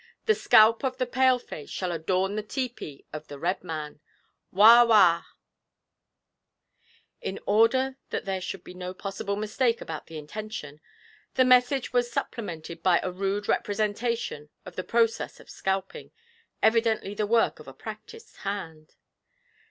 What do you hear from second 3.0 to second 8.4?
of the Red Man. 'WAH WAH!' In order that